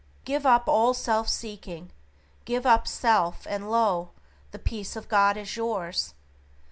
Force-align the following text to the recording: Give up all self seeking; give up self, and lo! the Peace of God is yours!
Give 0.25 0.47
up 0.47 0.67
all 0.67 0.95
self 0.95 1.29
seeking; 1.29 1.91
give 2.45 2.65
up 2.65 2.87
self, 2.87 3.45
and 3.47 3.69
lo! 3.69 4.13
the 4.49 4.57
Peace 4.57 4.95
of 4.95 5.07
God 5.07 5.37
is 5.37 5.55
yours! 5.55 6.15